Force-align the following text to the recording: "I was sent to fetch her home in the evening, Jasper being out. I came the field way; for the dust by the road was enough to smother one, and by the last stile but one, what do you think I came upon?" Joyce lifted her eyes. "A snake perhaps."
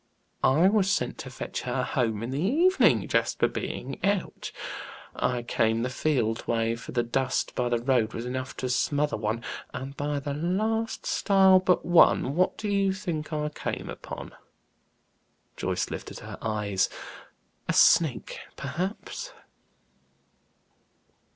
"I 0.43 0.67
was 0.67 0.89
sent 0.89 1.19
to 1.19 1.29
fetch 1.29 1.61
her 1.61 1.83
home 1.83 2.23
in 2.23 2.31
the 2.31 2.41
evening, 2.41 3.07
Jasper 3.07 3.47
being 3.47 4.03
out. 4.03 4.51
I 5.15 5.43
came 5.43 5.83
the 5.83 5.91
field 5.91 6.47
way; 6.47 6.75
for 6.75 6.91
the 6.91 7.03
dust 7.03 7.53
by 7.53 7.69
the 7.69 7.77
road 7.77 8.15
was 8.15 8.25
enough 8.25 8.57
to 8.57 8.69
smother 8.71 9.15
one, 9.15 9.43
and 9.75 9.95
by 9.95 10.19
the 10.19 10.33
last 10.33 11.05
stile 11.05 11.59
but 11.59 11.85
one, 11.85 12.35
what 12.35 12.57
do 12.57 12.67
you 12.67 12.93
think 12.93 13.31
I 13.31 13.49
came 13.49 13.89
upon?" 13.91 14.33
Joyce 15.55 15.91
lifted 15.91 16.17
her 16.21 16.39
eyes. 16.41 16.89
"A 17.69 17.73
snake 17.73 18.39
perhaps." 18.55 19.31